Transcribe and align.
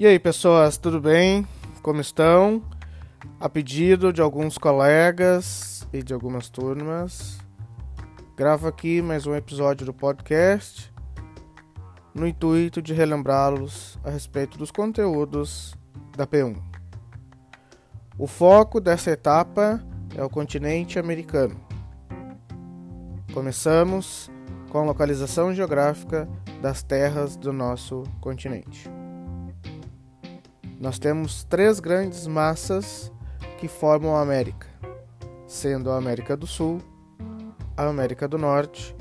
E 0.00 0.06
aí, 0.06 0.18
pessoas, 0.18 0.78
tudo 0.78 0.98
bem? 0.98 1.46
Como 1.82 2.00
estão? 2.00 2.62
A 3.38 3.50
pedido 3.50 4.14
de 4.14 4.22
alguns 4.22 4.56
colegas 4.56 5.86
e 5.92 6.02
de 6.02 6.14
algumas 6.14 6.48
turmas, 6.48 7.38
gravo 8.34 8.66
aqui 8.66 9.02
mais 9.02 9.26
um 9.26 9.34
episódio 9.34 9.84
do 9.84 9.92
podcast 9.92 10.90
no 12.14 12.26
intuito 12.26 12.80
de 12.80 12.94
relembrá-los 12.94 13.98
a 14.02 14.08
respeito 14.08 14.56
dos 14.56 14.70
conteúdos 14.70 15.74
da 16.16 16.26
P1. 16.26 16.56
O 18.16 18.26
foco 18.26 18.80
dessa 18.80 19.10
etapa 19.10 19.84
é 20.16 20.24
o 20.24 20.30
continente 20.30 20.98
americano. 20.98 21.60
Começamos 23.34 24.30
com 24.70 24.78
a 24.78 24.82
localização 24.82 25.52
geográfica 25.52 26.26
das 26.62 26.82
terras 26.82 27.36
do 27.36 27.52
nosso 27.52 28.04
continente. 28.18 28.99
Nós 30.80 30.98
temos 30.98 31.44
três 31.44 31.78
grandes 31.78 32.26
massas 32.26 33.12
que 33.58 33.68
formam 33.68 34.16
a 34.16 34.22
América, 34.22 34.66
sendo 35.46 35.90
a 35.90 35.98
América 35.98 36.34
do 36.34 36.46
Sul, 36.46 36.80
a 37.76 37.86
América 37.86 38.26
do 38.26 38.38
Norte 38.38 38.96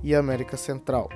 e 0.00 0.14
a 0.14 0.20
América 0.20 0.56
Central. 0.56 1.08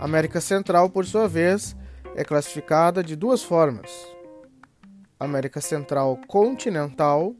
A 0.00 0.04
América 0.04 0.40
Central, 0.40 0.90
por 0.90 1.06
sua 1.06 1.28
vez, 1.28 1.76
é 2.16 2.24
classificada 2.24 3.04
de 3.04 3.14
duas 3.14 3.40
formas: 3.40 3.88
América 5.20 5.60
Central 5.60 6.18
continental 6.26 7.36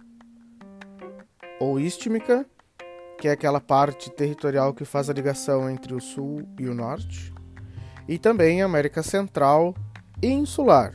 ou 1.59 1.81
istmica, 1.81 2.47
que 3.19 3.27
é 3.27 3.33
aquela 3.33 3.61
parte 3.61 4.11
territorial 4.13 4.73
que 4.73 4.85
faz 4.85 5.11
a 5.11 5.13
ligação 5.13 5.69
entre 5.69 5.93
o 5.93 6.01
sul 6.01 6.49
e 6.57 6.69
o 6.69 6.75
norte, 6.75 7.35
e 8.07 8.17
também 8.17 8.63
América 8.63 9.02
Central 9.02 9.74
insular, 10.23 10.95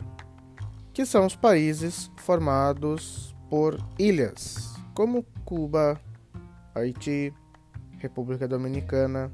que 0.93 1.05
são 1.05 1.25
os 1.25 1.35
países 1.35 2.11
formados 2.17 3.35
por 3.49 3.77
ilhas, 3.97 4.75
como 4.93 5.23
Cuba, 5.43 5.99
Haiti, 6.73 7.33
República 7.97 8.47
Dominicana 8.47 9.31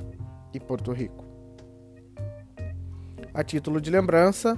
e 0.53 0.59
Porto 0.59 0.91
Rico. 0.91 1.25
A 3.33 3.43
título 3.43 3.79
de 3.79 3.89
lembrança, 3.89 4.57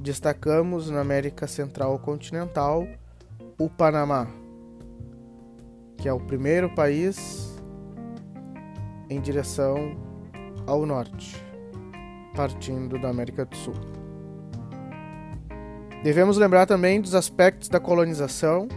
destacamos 0.00 0.90
na 0.90 1.00
América 1.00 1.46
Central 1.46 1.98
Continental 1.98 2.86
o 3.58 3.68
Panamá, 3.68 4.28
que 5.96 6.08
é 6.08 6.12
o 6.12 6.20
primeiro 6.20 6.72
país 6.74 7.56
em 9.10 9.20
direção 9.20 9.96
ao 10.66 10.84
norte 10.84 11.47
partindo 12.38 13.00
da 13.00 13.08
América 13.08 13.44
do 13.44 13.56
Sul. 13.56 13.74
Devemos 16.04 16.36
lembrar 16.36 16.66
também 16.66 17.00
dos 17.00 17.16
aspectos 17.16 17.68
da 17.68 17.80
colonização. 17.80 18.68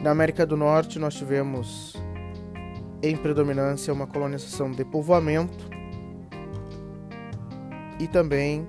Na 0.00 0.12
América 0.12 0.46
do 0.46 0.56
Norte, 0.56 0.96
nós 0.96 1.16
tivemos 1.16 1.96
em 3.02 3.16
predominância 3.16 3.92
uma 3.92 4.06
colonização 4.06 4.70
de 4.70 4.84
povoamento 4.84 5.68
e 7.98 8.06
também 8.06 8.64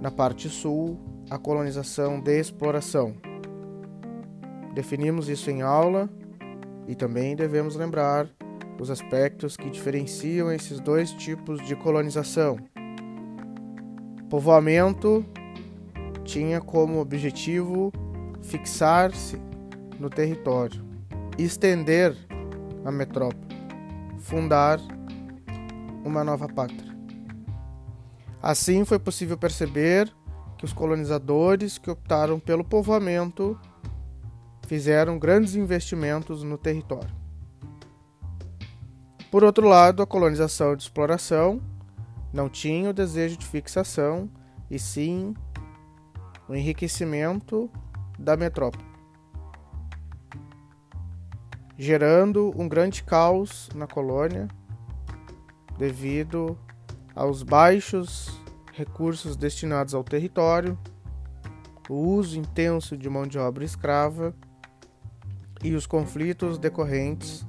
na 0.00 0.12
parte 0.12 0.48
sul 0.48 0.96
a 1.28 1.36
colonização 1.38 2.20
de 2.20 2.38
exploração. 2.38 3.16
Definimos 4.76 5.28
isso 5.28 5.50
em 5.50 5.60
aula 5.60 6.08
e 6.86 6.94
também 6.94 7.34
devemos 7.34 7.74
lembrar 7.74 8.28
os 8.80 8.92
aspectos 8.92 9.56
que 9.56 9.68
diferenciam 9.70 10.52
esses 10.52 10.78
dois 10.78 11.10
tipos 11.10 11.60
de 11.66 11.74
colonização 11.74 12.58
Povoamento 14.32 15.22
tinha 16.24 16.58
como 16.58 17.00
objetivo 17.00 17.92
fixar-se 18.40 19.38
no 20.00 20.08
território, 20.08 20.82
estender 21.36 22.16
a 22.82 22.90
metrópole, 22.90 23.54
fundar 24.20 24.80
uma 26.02 26.24
nova 26.24 26.48
pátria. 26.48 26.96
Assim 28.40 28.86
foi 28.86 28.98
possível 28.98 29.36
perceber 29.36 30.10
que 30.56 30.64
os 30.64 30.72
colonizadores 30.72 31.76
que 31.76 31.90
optaram 31.90 32.40
pelo 32.40 32.64
povoamento 32.64 33.60
fizeram 34.66 35.18
grandes 35.18 35.56
investimentos 35.56 36.42
no 36.42 36.56
território. 36.56 37.14
Por 39.30 39.44
outro 39.44 39.68
lado, 39.68 40.02
a 40.02 40.06
colonização 40.06 40.74
de 40.74 40.84
exploração 40.84 41.60
não 42.32 42.48
tinha 42.48 42.90
o 42.90 42.92
desejo 42.92 43.36
de 43.36 43.46
fixação, 43.46 44.28
e 44.70 44.78
sim 44.78 45.34
o 46.48 46.54
enriquecimento 46.54 47.70
da 48.18 48.36
metrópole, 48.36 48.84
gerando 51.76 52.52
um 52.56 52.68
grande 52.68 53.02
caos 53.02 53.68
na 53.74 53.86
colônia 53.86 54.48
devido 55.78 56.58
aos 57.14 57.42
baixos 57.42 58.40
recursos 58.72 59.36
destinados 59.36 59.94
ao 59.94 60.02
território, 60.02 60.78
o 61.88 61.94
uso 61.94 62.38
intenso 62.38 62.96
de 62.96 63.08
mão 63.10 63.26
de 63.26 63.38
obra 63.38 63.64
escrava 63.64 64.34
e 65.62 65.74
os 65.74 65.86
conflitos 65.86 66.58
decorrentes 66.58 67.46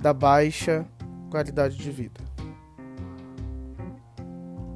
da 0.00 0.12
baixa 0.12 0.86
qualidade 1.30 1.76
de 1.76 1.90
vida. 1.90 2.31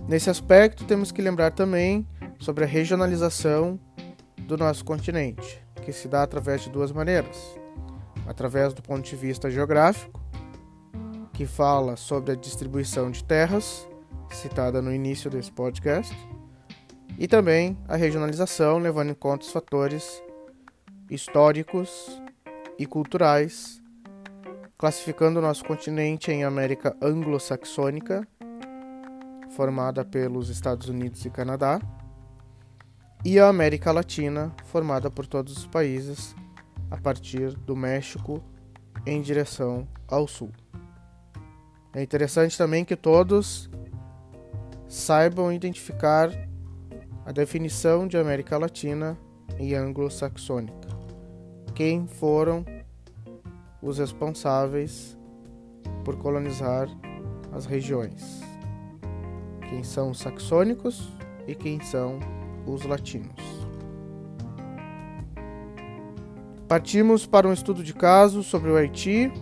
Nesse 0.09 0.31
aspecto, 0.31 0.85
temos 0.85 1.11
que 1.11 1.21
lembrar 1.21 1.51
também 1.51 2.07
sobre 2.39 2.63
a 2.63 2.67
regionalização 2.67 3.81
do 4.39 4.57
nosso 4.57 4.85
continente, 4.85 5.61
que 5.83 5.93
se 5.93 6.07
dá 6.07 6.23
através 6.23 6.63
de 6.63 6.71
duas 6.71 6.93
maneiras: 6.93 7.37
através 8.25 8.73
do 8.73 8.81
ponto 8.83 9.05
de 9.05 9.17
vista 9.17 9.51
geográfico, 9.51 10.21
que 11.33 11.45
fala 11.45 11.97
sobre 11.97 12.33
a 12.33 12.37
distribuição 12.37 13.11
de 13.11 13.25
terras, 13.25 13.85
citada 14.31 14.81
no 14.81 14.95
início 14.95 15.29
desse 15.29 15.51
podcast, 15.51 16.17
e 17.19 17.27
também 17.27 17.77
a 17.89 17.97
regionalização, 17.97 18.79
levando 18.79 19.11
em 19.11 19.15
conta 19.15 19.45
os 19.45 19.51
fatores 19.51 20.23
históricos 21.11 22.23
e 22.79 22.87
culturais, 22.87 23.83
classificando 24.79 25.41
o 25.41 25.43
nosso 25.43 25.65
continente 25.65 26.31
em 26.31 26.45
América 26.45 26.97
anglo-saxônica 27.03 28.25
formada 29.57 30.05
pelos 30.05 30.51
Estados 30.51 30.87
Unidos 30.91 31.25
e 31.25 31.31
Canadá, 31.31 31.81
e 33.25 33.41
a 33.41 33.49
América 33.49 33.91
Latina, 33.91 34.55
formada 34.67 35.11
por 35.11 35.27
todos 35.27 35.57
os 35.57 35.67
países 35.67 36.37
a 36.91 36.99
partir 36.99 37.57
do 37.57 37.75
México 37.75 38.45
em 39.07 39.23
direção 39.23 39.89
ao 40.07 40.29
sul. 40.29 40.53
É 41.95 42.03
interessante 42.03 42.57
também 42.59 42.85
que 42.85 42.95
todos 42.95 43.71
saibam 44.87 45.51
identificar 45.51 46.31
a 47.25 47.33
definição 47.33 48.07
de 48.07 48.19
América 48.19 48.59
Latina 48.59 49.19
e 49.59 49.75
anglo-saxônica. 49.75 50.89
Quem 51.75 52.07
foram 52.07 52.63
os 53.81 53.97
responsáveis 53.97 55.17
por 56.05 56.17
colonizar 56.19 56.89
as 57.53 57.65
regiões? 57.65 58.56
Quem 59.69 59.83
são 59.83 60.11
os 60.11 60.19
saxônicos 60.19 61.09
e 61.47 61.55
quem 61.55 61.81
são 61.81 62.19
os 62.67 62.85
latinos. 62.85 63.57
Partimos 66.69 67.27
para 67.27 67.47
um 67.47 67.53
estudo 67.53 67.83
de 67.83 67.95
caso 67.95 68.43
sobre 68.43 68.71
o 68.71 68.77
Haiti, 68.77 69.33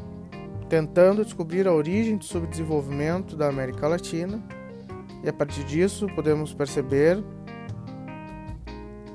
tentando 0.69 1.25
descobrir 1.25 1.67
a 1.67 1.73
origem 1.73 2.19
do 2.19 2.25
subdesenvolvimento 2.25 3.35
da 3.35 3.49
América 3.49 3.89
Latina, 3.89 4.43
e 5.23 5.29
a 5.29 5.33
partir 5.33 5.65
disso 5.65 6.07
podemos 6.15 6.53
perceber 6.53 7.25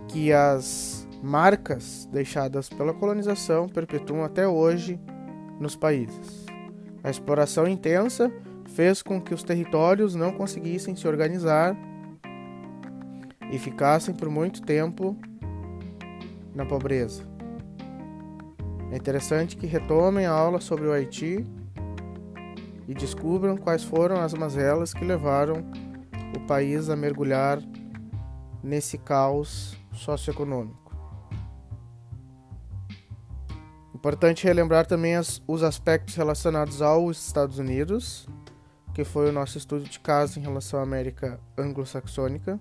que 0.07 0.33
as 0.33 1.07
marcas 1.21 2.09
deixadas 2.11 2.67
pela 2.67 2.93
colonização 2.93 3.69
perpetuam 3.69 4.23
até 4.23 4.47
hoje 4.47 4.99
nos 5.59 5.75
países. 5.75 6.45
A 7.03 7.11
exploração 7.11 7.67
intensa 7.67 8.31
fez 8.69 9.01
com 9.01 9.19
que 9.19 9.33
os 9.33 9.43
territórios 9.43 10.15
não 10.15 10.31
conseguissem 10.31 10.95
se 10.95 11.07
organizar 11.07 11.75
e 13.51 13.57
ficassem 13.57 14.13
por 14.13 14.29
muito 14.29 14.61
tempo 14.61 15.17
na 16.53 16.65
pobreza. 16.65 17.23
É 18.91 18.95
interessante 18.95 19.55
que 19.55 19.67
retomem 19.67 20.25
a 20.25 20.31
aula 20.31 20.59
sobre 20.59 20.87
o 20.87 20.91
Haiti 20.91 21.45
e 22.87 22.93
descubram 22.93 23.55
quais 23.55 23.83
foram 23.83 24.19
as 24.19 24.33
mazelas 24.33 24.93
que 24.93 25.05
levaram 25.05 25.63
o 26.35 26.39
país 26.47 26.89
a 26.89 26.95
mergulhar 26.95 27.59
nesse 28.63 28.97
caos 28.97 29.77
socioeconômico. 29.93 30.79
Importante 33.93 34.45
relembrar 34.45 34.85
também 34.85 35.15
as, 35.15 35.41
os 35.47 35.61
aspectos 35.61 36.15
relacionados 36.15 36.81
aos 36.81 37.25
Estados 37.27 37.59
Unidos 37.59 38.27
que 38.99 39.05
foi 39.05 39.29
o 39.29 39.31
nosso 39.31 39.57
estudo 39.57 39.85
de 39.85 39.97
caso 39.97 40.39
em 40.39 40.41
relação 40.41 40.77
à 40.77 40.83
América 40.83 41.39
anglo-saxônica, 41.57 42.59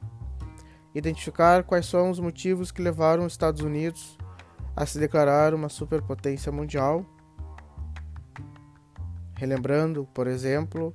identificar 0.94 1.64
quais 1.64 1.84
são 1.86 2.10
os 2.10 2.20
motivos 2.20 2.70
que 2.70 2.80
levaram 2.80 3.26
os 3.26 3.32
Estados 3.32 3.60
Unidos 3.60 4.16
a 4.76 4.86
se 4.86 5.00
declarar 5.00 5.52
uma 5.52 5.68
superpotência 5.68 6.52
mundial, 6.52 7.04
relembrando, 9.34 10.08
por 10.14 10.28
exemplo, 10.28 10.94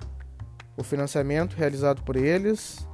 o 0.78 0.84
financiamento 0.84 1.58
realizado 1.58 2.02
por 2.04 2.16
eles 2.16 2.88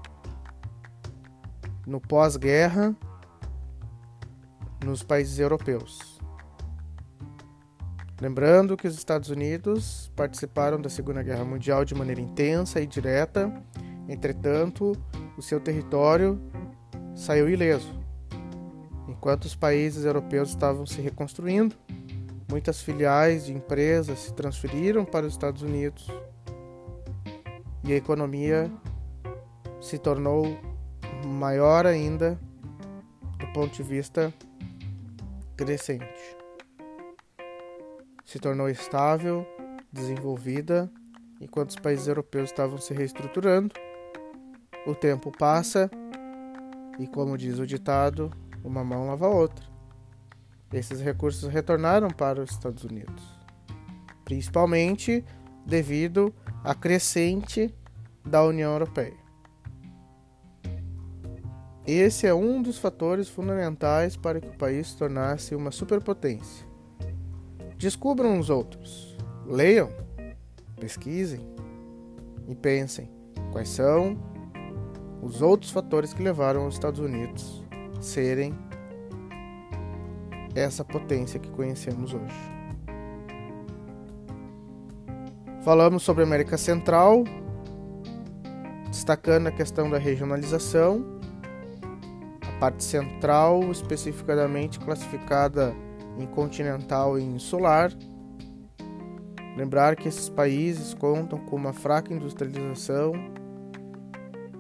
no 1.86 2.02
pós-guerra 2.02 2.95
nos 4.84 5.04
países 5.04 5.38
europeus. 5.38 6.19
Lembrando 8.21 8.75
que 8.75 8.86
os 8.86 8.95
Estados 8.95 9.30
Unidos 9.30 10.12
participaram 10.13 10.81
da 10.81 10.89
Segunda 10.89 11.24
Guerra 11.24 11.45
Mundial 11.45 11.86
de 11.86 11.95
maneira 11.95 12.19
intensa 12.19 12.81
e 12.81 12.86
direta, 12.86 13.50
entretanto, 14.10 14.92
o 15.38 15.42
seu 15.42 15.62
território 15.62 16.38
saiu 17.16 17.50
ileso. 17.50 17.98
Enquanto 19.07 19.45
os 19.45 19.56
países 19.56 20.04
europeus 20.04 20.50
estavam 20.50 20.86
se 20.86 21.00
reconstruindo, 21.00 21.77
muitas 22.50 22.81
filiais 22.81 23.45
de 23.45 23.54
empresas 23.54 24.19
se 24.19 24.33
transferiram 24.33 25.06
para 25.06 25.25
os 25.25 25.33
Estados 25.33 25.62
Unidos 25.62 26.06
e 27.86 27.94
a 27.94 27.95
economia 27.95 28.69
se 29.80 29.98
tornou 29.98 30.57
maior 31.25 31.86
ainda 31.86 32.38
do 33.38 33.48
ponto 33.54 33.74
de 33.74 33.83
vista 33.83 34.33
crescente. 35.56 36.38
Se 38.30 38.38
tornou 38.38 38.70
estável, 38.70 39.44
desenvolvida, 39.92 40.88
enquanto 41.42 41.72
os 41.72 41.76
países 41.78 42.08
europeus 42.08 42.52
estavam 42.52 42.78
se 42.78 42.94
reestruturando. 42.94 43.74
O 44.86 44.94
tempo 44.94 45.31
passa 45.36 45.90
e, 47.00 47.08
como 47.08 47.36
diz 47.36 47.58
o 47.58 47.66
ditado, 47.66 48.31
uma 48.64 48.84
mão 48.84 49.08
lava 49.08 49.26
a 49.26 49.30
outra. 49.30 49.66
Esses 50.72 51.02
recursos 51.02 51.52
retornaram 51.52 52.08
para 52.12 52.40
os 52.40 52.52
Estados 52.52 52.84
Unidos, 52.84 53.24
principalmente 54.24 55.26
devido 55.66 56.31
à 56.64 56.76
crescente 56.76 57.74
da 58.24 58.44
União 58.44 58.74
Europeia. 58.74 59.18
Esse 61.84 62.28
é 62.28 62.34
um 62.36 62.62
dos 62.62 62.78
fatores 62.78 63.28
fundamentais 63.28 64.16
para 64.16 64.40
que 64.40 64.50
o 64.50 64.58
país 64.60 64.90
se 64.90 64.98
tornasse 64.98 65.56
uma 65.56 65.72
superpotência. 65.72 66.69
Descubram 67.80 68.38
os 68.38 68.50
outros, 68.50 69.18
leiam, 69.46 69.90
pesquisem 70.81 71.40
e 72.46 72.54
pensem 72.54 73.10
quais 73.54 73.70
são 73.70 74.18
os 75.22 75.42
outros 75.42 75.72
fatores 75.72 76.14
que 76.14 76.22
levaram 76.22 76.68
os 76.68 76.74
Estados 76.74 77.00
Unidos 77.00 77.64
a 77.98 78.02
serem 78.02 78.54
essa 80.54 80.84
potência 80.84 81.40
que 81.40 81.50
conhecemos 81.50 82.14
hoje. 82.14 82.52
Falamos 85.62 86.04
sobre 86.04 86.24
a 86.24 86.28
América 86.28 86.58
Central, 86.58 87.24
destacando 88.90 89.48
a 89.48 89.52
questão 89.52 89.90
da 89.90 89.98
regionalização 89.98 91.18
parte 92.60 92.84
central, 92.84 93.72
especificadamente 93.72 94.80
classificada 94.80 95.74
em 96.21 96.27
continental 96.27 97.18
e 97.18 97.24
insular. 97.24 97.92
Lembrar 99.56 99.95
que 99.95 100.07
esses 100.07 100.30
países 100.30 100.94
contam 100.94 101.39
com 101.39 101.56
uma 101.56 101.74
fraca 101.74 102.13
industrialização. 102.13 103.13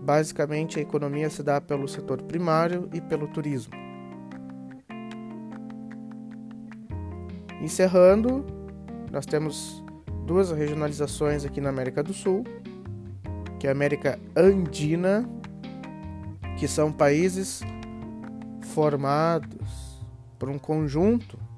Basicamente, 0.01 0.79
a 0.79 0.81
economia 0.81 1.29
se 1.29 1.43
dá 1.43 1.61
pelo 1.61 1.87
setor 1.87 2.21
primário 2.23 2.89
e 2.93 2.99
pelo 2.99 3.27
turismo. 3.27 3.73
Encerrando, 7.61 8.45
nós 9.11 9.25
temos 9.25 9.83
duas 10.25 10.51
regionalizações 10.51 11.45
aqui 11.45 11.59
na 11.59 11.69
América 11.69 12.01
do 12.01 12.13
Sul, 12.13 12.43
que 13.59 13.67
é 13.67 13.69
a 13.69 13.73
América 13.73 14.17
Andina, 14.35 15.29
que 16.57 16.67
são 16.67 16.91
países 16.91 17.61
formados 18.61 20.05
por 20.37 20.49
um 20.49 20.57
conjunto 20.57 21.48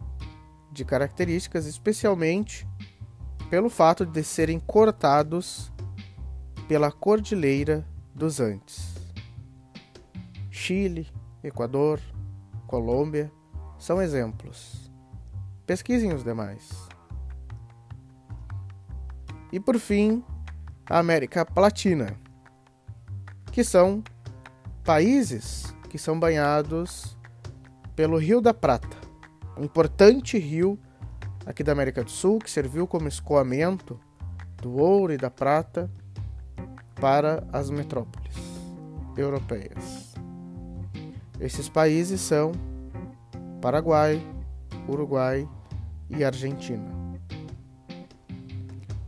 de 0.71 0.85
características, 0.85 1.65
especialmente 1.65 2.67
pelo 3.49 3.69
fato 3.69 4.05
de 4.05 4.23
serem 4.23 4.59
cortados 4.59 5.71
pela 6.67 6.91
Cordilheira 6.91 7.85
dos 8.15 8.39
Andes. 8.39 8.95
Chile, 10.49 11.11
Equador, 11.43 11.99
Colômbia 12.65 13.31
são 13.77 14.01
exemplos. 14.01 14.89
Pesquisem 15.65 16.13
os 16.13 16.23
demais. 16.23 16.69
E 19.51 19.59
por 19.59 19.77
fim, 19.77 20.23
a 20.89 20.99
América 20.99 21.45
Latina, 21.57 22.15
que 23.51 23.63
são 23.63 24.01
países 24.83 25.75
que 25.89 25.97
são 25.97 26.17
banhados 26.17 27.17
pelo 27.95 28.17
Rio 28.17 28.39
da 28.39 28.53
Prata, 28.53 29.00
um 29.57 29.63
importante 29.63 30.37
rio 30.37 30.79
aqui 31.45 31.63
da 31.63 31.71
América 31.71 32.03
do 32.03 32.11
Sul 32.11 32.39
que 32.39 32.49
serviu 32.49 32.87
como 32.87 33.07
escoamento 33.07 33.99
do 34.61 34.77
ouro 34.77 35.13
e 35.13 35.17
da 35.17 35.29
prata 35.29 35.89
para 36.95 37.47
as 37.51 37.69
metrópoles 37.69 38.35
europeias. 39.17 40.13
Esses 41.39 41.67
países 41.67 42.21
são 42.21 42.51
Paraguai, 43.61 44.21
Uruguai 44.87 45.47
e 46.09 46.23
Argentina. 46.23 46.89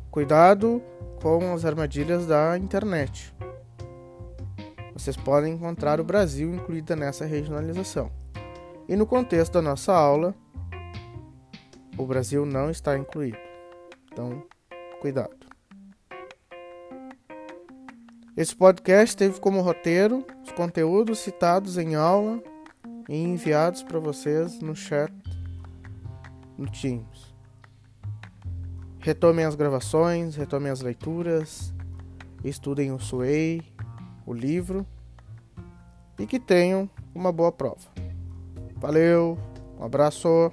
Cuidado 0.10 0.82
com 1.22 1.54
as 1.54 1.66
armadilhas 1.66 2.26
da 2.26 2.58
internet 2.58 3.34
vocês 5.04 5.18
podem 5.18 5.56
encontrar 5.56 6.00
o 6.00 6.04
Brasil 6.04 6.54
incluída 6.54 6.96
nessa 6.96 7.26
regionalização. 7.26 8.10
E 8.88 8.96
no 8.96 9.06
contexto 9.06 9.54
da 9.54 9.62
nossa 9.62 9.94
aula, 9.94 10.36
o 11.98 12.06
Brasil 12.06 12.46
não 12.46 12.70
está 12.70 12.98
incluído. 12.98 13.38
Então, 14.12 14.44
cuidado. 15.00 15.36
Esse 18.36 18.56
podcast 18.56 19.16
teve 19.16 19.40
como 19.40 19.62
roteiro 19.62 20.26
os 20.44 20.52
conteúdos 20.52 21.20
citados 21.20 21.78
em 21.78 21.96
aula 21.96 22.42
e 23.08 23.16
enviados 23.16 23.84
para 23.84 24.00
vocês 24.00 24.60
no 24.60 24.76
chat 24.76 25.14
no 26.58 26.70
Teams. 26.70 27.34
Retomem 29.00 29.46
as 29.46 29.56
gravações, 29.56 30.36
retomem 30.36 30.72
as 30.72 30.82
leituras, 30.82 31.74
estudem 32.44 32.92
o 32.92 33.00
SUEI, 33.00 33.62
o 34.26 34.34
livro 34.34 34.86
e 36.18 36.26
que 36.26 36.40
tenham 36.40 36.90
uma 37.14 37.32
boa 37.32 37.52
prova. 37.52 38.03
Valeu, 38.84 39.38
um 39.80 39.86
abraço. 39.86 40.52